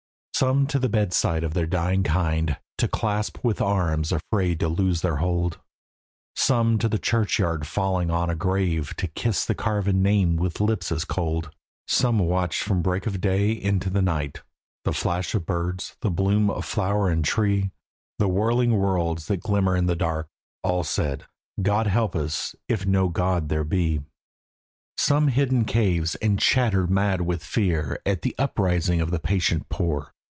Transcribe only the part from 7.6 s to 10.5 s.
falling on a grave To kiss the carven name